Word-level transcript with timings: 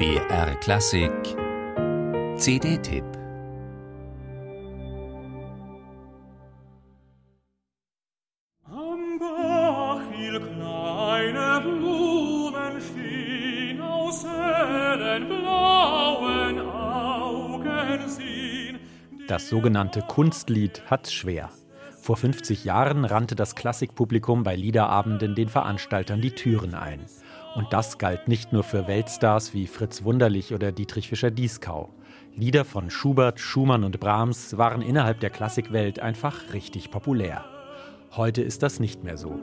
BR 0.00 0.54
Klassik 0.60 1.12
CD-Tipp 2.38 3.04
Am 8.64 9.18
Bach 9.18 10.00
viel 10.10 10.40
kleine 10.40 11.60
Blumen 11.60 12.80
stehen, 12.80 13.82
aus 13.82 14.24
hellen 14.24 15.28
blauen 15.28 16.60
Augen 16.60 18.08
sehen. 18.08 18.78
Das 19.28 19.50
sogenannte 19.50 20.00
Kunstlied 20.00 20.82
hat's 20.86 21.12
schwer. 21.12 21.50
Vor 22.00 22.16
50 22.16 22.64
Jahren 22.64 23.04
rannte 23.04 23.36
das 23.36 23.54
Klassikpublikum 23.54 24.44
bei 24.44 24.56
Liederabenden 24.56 25.34
den 25.34 25.50
Veranstaltern 25.50 26.22
die 26.22 26.30
Türen 26.30 26.74
ein. 26.74 27.00
Und 27.54 27.72
das 27.72 27.98
galt 27.98 28.28
nicht 28.28 28.52
nur 28.52 28.62
für 28.62 28.86
Weltstars 28.86 29.54
wie 29.54 29.66
Fritz 29.66 30.04
Wunderlich 30.04 30.54
oder 30.54 30.70
Dietrich 30.70 31.08
Fischer-Dieskau. 31.08 31.92
Lieder 32.36 32.64
von 32.64 32.90
Schubert, 32.90 33.40
Schumann 33.40 33.82
und 33.82 33.98
Brahms 33.98 34.56
waren 34.56 34.82
innerhalb 34.82 35.20
der 35.20 35.30
Klassikwelt 35.30 35.98
einfach 35.98 36.52
richtig 36.52 36.90
populär. 36.90 37.44
Heute 38.12 38.42
ist 38.42 38.62
das 38.62 38.80
nicht 38.80 39.02
mehr 39.02 39.16
so. 39.16 39.38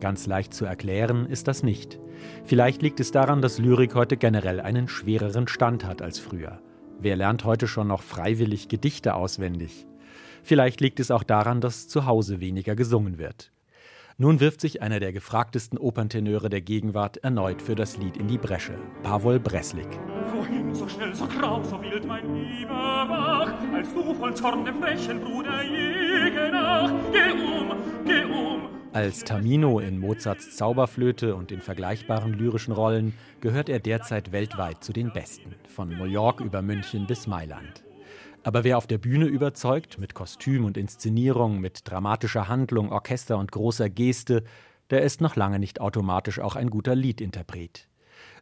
Ganz 0.00 0.26
leicht 0.26 0.54
zu 0.54 0.64
erklären 0.64 1.26
ist 1.26 1.48
das 1.48 1.62
nicht. 1.62 1.98
Vielleicht 2.44 2.82
liegt 2.82 3.00
es 3.00 3.10
daran, 3.10 3.42
dass 3.42 3.58
Lyrik 3.58 3.94
heute 3.94 4.16
generell 4.16 4.60
einen 4.60 4.88
schwereren 4.88 5.48
Stand 5.48 5.84
hat 5.84 6.02
als 6.02 6.18
früher. 6.18 6.60
Wer 7.00 7.16
lernt 7.16 7.44
heute 7.44 7.68
schon 7.68 7.88
noch 7.88 8.02
freiwillig 8.02 8.68
Gedichte 8.68 9.14
auswendig? 9.14 9.87
Vielleicht 10.42 10.80
liegt 10.80 11.00
es 11.00 11.10
auch 11.10 11.22
daran, 11.22 11.60
dass 11.60 11.88
zu 11.88 12.06
Hause 12.06 12.40
weniger 12.40 12.74
gesungen 12.74 13.18
wird. 13.18 13.52
Nun 14.20 14.40
wirft 14.40 14.60
sich 14.60 14.82
einer 14.82 14.98
der 14.98 15.12
gefragtesten 15.12 15.78
Operntenöre 15.78 16.48
der 16.48 16.60
Gegenwart 16.60 17.18
erneut 17.18 17.62
für 17.62 17.76
das 17.76 17.96
Lied 17.98 18.16
in 18.16 18.26
die 18.26 18.36
Bresche, 18.36 18.76
Pawol 19.04 19.38
Breslik. 19.38 19.86
Wohin 20.34 20.74
so 20.74 20.88
schnell, 20.88 21.14
so 21.14 21.24
grau, 21.28 21.62
so 21.62 21.80
wild 21.80 22.04
mein 22.04 22.34
Lieber 22.34 22.74
wach, 22.74 23.52
als 23.72 23.94
du 23.94 24.12
voll 24.14 24.34
Zorn 24.34 24.64
dem 24.64 24.82
frechen 24.82 25.20
Bruder 25.20 25.62
jäge 25.62 26.50
nach. 26.50 26.92
Geh 27.12 27.30
um, 27.30 27.76
geh 28.04 28.24
um, 28.24 28.62
Als 28.92 29.22
Tamino 29.22 29.78
in 29.78 30.00
Mozarts 30.00 30.56
Zauberflöte 30.56 31.36
und 31.36 31.52
in 31.52 31.60
vergleichbaren 31.60 32.32
lyrischen 32.32 32.74
Rollen 32.74 33.14
gehört 33.40 33.68
er 33.68 33.78
derzeit 33.78 34.32
weltweit 34.32 34.82
zu 34.82 34.92
den 34.92 35.12
Besten, 35.12 35.54
von 35.68 35.90
New 35.90 36.06
York 36.06 36.40
über 36.40 36.60
München 36.60 37.06
bis 37.06 37.28
Mailand. 37.28 37.84
Aber 38.42 38.64
wer 38.64 38.78
auf 38.78 38.86
der 38.86 38.98
Bühne 38.98 39.26
überzeugt, 39.26 39.98
mit 39.98 40.14
Kostüm 40.14 40.64
und 40.64 40.76
Inszenierung, 40.76 41.60
mit 41.60 41.88
dramatischer 41.90 42.48
Handlung, 42.48 42.92
Orchester 42.92 43.36
und 43.38 43.52
großer 43.52 43.90
Geste, 43.90 44.44
der 44.90 45.02
ist 45.02 45.20
noch 45.20 45.36
lange 45.36 45.58
nicht 45.58 45.80
automatisch 45.80 46.38
auch 46.38 46.56
ein 46.56 46.70
guter 46.70 46.94
Liedinterpret. 46.94 47.88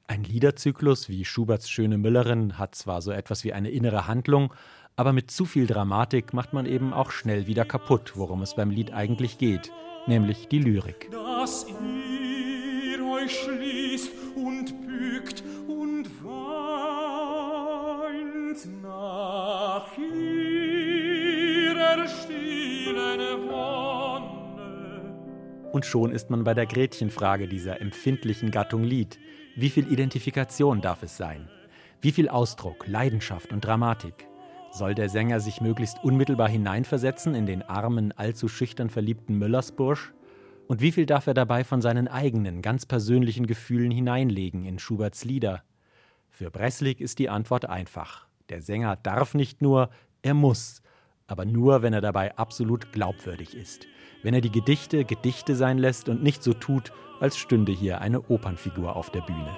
Ein 0.07 0.23
Liederzyklus 0.23 1.09
wie 1.09 1.25
Schuberts 1.25 1.69
Schöne 1.69 1.99
Müllerin 1.99 2.59
hat 2.59 2.77
zwar 2.77 3.03
so 3.03 3.11
etwas 3.11 3.43
wie 3.43 3.53
eine 3.53 3.71
innere 3.71 4.07
Handlung, 4.07 4.55
aber 4.95 5.13
mit 5.13 5.31
zu 5.31 5.45
viel 5.45 5.67
Dramatik 5.67 6.33
macht 6.33 6.53
man 6.53 6.65
eben 6.65 6.93
auch 6.93 7.11
schnell 7.11 7.47
wieder 7.47 7.65
kaputt, 7.65 8.13
worum 8.15 8.43
es 8.43 8.55
beim 8.55 8.71
Lied 8.71 8.93
eigentlich 8.93 9.39
geht, 9.39 9.73
nämlich 10.07 10.49
die 10.49 10.61
Lyrik. 10.61 11.11
dass 11.11 11.67
ihr 11.69 13.05
euch 13.05 13.37
schließt 13.41 14.11
und 14.37 14.87
bückt 14.87 15.43
Und 25.77 25.85
schon 25.85 26.11
ist 26.11 26.31
man 26.31 26.43
bei 26.43 26.55
der 26.55 26.65
Gretchenfrage 26.65 27.49
dieser 27.49 27.83
empfindlichen 27.83 28.51
Gattung 28.51 28.83
Lied. 28.83 29.19
Wie 29.57 29.69
viel 29.69 29.93
Identifikation 29.93 30.81
darf 30.81 31.03
es 31.03 31.19
sein? 31.19 31.51
Wie 32.01 32.13
viel 32.13 32.31
Ausdruck, 32.31 32.87
Leidenschaft 32.87 33.53
und 33.53 33.63
Dramatik? 33.63 34.27
Soll 34.71 34.95
der 34.95 35.11
Sänger 35.11 35.39
sich 35.39 35.61
möglichst 35.61 36.03
unmittelbar 36.03 36.49
hineinversetzen 36.49 37.35
in 37.35 37.45
den 37.45 37.61
armen, 37.61 38.13
allzu 38.13 38.49
schüchtern 38.49 38.89
verliebten 38.89 39.37
Müllersbursch? 39.37 40.15
Und 40.67 40.81
wie 40.81 40.93
viel 40.93 41.05
darf 41.05 41.27
er 41.27 41.35
dabei 41.35 41.63
von 41.63 41.83
seinen 41.83 42.09
eigenen, 42.09 42.63
ganz 42.63 42.87
persönlichen 42.87 43.47
Gefühlen 43.47 43.91
hineinlegen 43.91 44.65
in 44.65 44.79
Schuberts 44.79 45.27
Lieder? 45.27 45.63
Für 46.31 46.51
Bresslik 46.51 47.03
ist 47.03 47.19
die 47.19 47.29
Antwort 47.29 47.69
einfach. 47.69 48.27
Der 48.49 48.63
Sänger 48.63 48.97
darf 48.97 49.35
nicht 49.35 49.61
nur, 49.61 49.91
er 50.23 50.33
muss. 50.33 50.81
Aber 51.29 51.45
nur, 51.45 51.83
wenn 51.83 51.93
er 51.93 52.01
dabei 52.01 52.37
absolut 52.37 52.93
glaubwürdig 52.93 53.57
ist. 53.57 53.87
Wenn 54.23 54.35
er 54.35 54.41
die 54.41 54.53
Gedichte 54.53 55.05
Gedichte 55.05 55.57
sein 55.57 55.79
lässt 55.79 56.09
und 56.09 56.23
nicht 56.23 56.43
so 56.43 56.53
tut, 56.53 56.93
als 57.19 57.37
stünde 57.37 57.73
hier 57.73 58.01
eine 58.01 58.21
Opernfigur 58.21 58.95
auf 58.95 59.11
der 59.11 59.23
Bühne. 59.23 59.57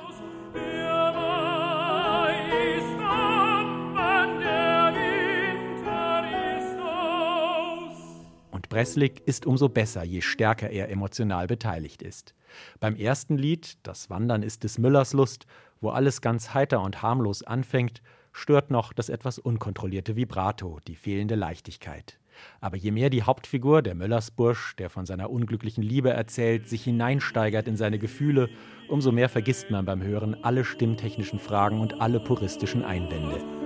Und 8.51 8.69
Bresslik 8.71 9.23
ist 9.27 9.45
umso 9.45 9.69
besser, 9.69 10.05
je 10.05 10.23
stärker 10.23 10.71
er 10.71 10.89
emotional 10.89 11.47
beteiligt 11.47 12.03
ist. 12.03 12.34
Beim 12.81 12.97
ersten 12.97 13.37
Lied, 13.37 13.78
Das 13.83 14.09
Wandern 14.09 14.43
ist 14.43 14.65
des 14.65 14.78
Müllers 14.78 15.12
Lust, 15.12 15.47
wo 15.81 15.91
alles 15.91 16.23
ganz 16.23 16.55
heiter 16.55 16.81
und 16.81 17.03
harmlos 17.03 17.43
anfängt, 17.43 18.03
stört 18.38 18.71
noch 18.71 18.93
das 18.93 19.09
etwas 19.09 19.38
unkontrollierte 19.38 20.16
Vibrato, 20.16 20.78
die 20.87 20.97
fehlende 20.97 21.34
Leichtigkeit. 21.34 22.19
Aber 22.60 22.76
je 22.76 22.93
mehr 22.93 23.10
die 23.10 23.25
Hauptfigur, 23.25 23.82
der 23.82 23.97
Möllersbursch, 23.97 24.76
der 24.76 24.91
von 24.91 25.06
seiner 25.06 25.31
unglücklichen 25.31 25.82
Liebe 25.82 26.10
erzählt, 26.10 26.69
sich 26.69 26.84
hineinsteigert 26.84 27.66
in 27.66 27.77
seine 27.77 27.98
Gefühle, 27.98 28.48
umso 28.88 29.10
mehr 29.10 29.28
vergisst 29.28 29.71
man 29.71 29.84
beim 29.84 30.03
Hören 30.03 30.37
alle 30.44 30.65
stimmtechnischen 30.65 31.41
Fragen 31.41 31.81
und 31.81 32.00
alle 32.00 32.21
puristischen 32.21 32.84
Einwände. 32.84 33.58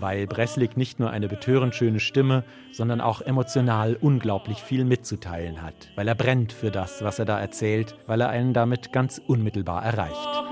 Weil 0.00 0.26
Bresslik 0.26 0.76
nicht 0.76 1.00
nur 1.00 1.10
eine 1.10 1.28
betörend 1.28 1.74
schöne 1.74 2.00
Stimme, 2.00 2.44
sondern 2.72 3.00
auch 3.00 3.20
emotional 3.20 3.96
unglaublich 4.00 4.58
viel 4.58 4.84
mitzuteilen 4.84 5.62
hat, 5.62 5.88
weil 5.96 6.08
er 6.08 6.14
brennt 6.14 6.52
für 6.52 6.70
das, 6.70 7.02
was 7.02 7.18
er 7.18 7.24
da 7.24 7.40
erzählt, 7.40 7.94
weil 8.06 8.20
er 8.20 8.28
einen 8.28 8.52
damit 8.52 8.92
ganz 8.92 9.20
unmittelbar 9.26 9.84
erreicht. 9.84 10.46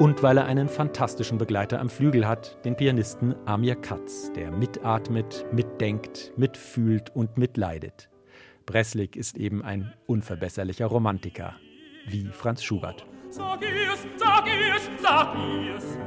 Und 0.00 0.22
weil 0.22 0.36
er 0.36 0.44
einen 0.44 0.68
fantastischen 0.68 1.38
Begleiter 1.38 1.80
am 1.80 1.88
Flügel 1.88 2.26
hat, 2.26 2.58
den 2.64 2.76
Pianisten 2.76 3.34
Amir 3.46 3.76
Katz, 3.76 4.30
der 4.34 4.50
mitatmet, 4.50 5.46
mitdenkt, 5.52 6.32
mitfühlt 6.36 7.14
und 7.14 7.38
mitleidet. 7.38 8.10
Bresslik 8.66 9.16
ist 9.16 9.36
eben 9.36 9.62
ein 9.62 9.92
unverbesserlicher 10.06 10.86
Romantiker, 10.86 11.54
wie 12.06 12.26
Franz 12.26 12.62
Schubert. 12.64 13.06
Sag 13.30 13.62
ihr's, 13.62 14.06
sag 14.16 14.46
ihr's, 14.46 14.90
sag 15.02 15.36
ihr's. 15.36 15.98